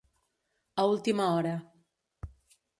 [0.79, 1.55] A última hora.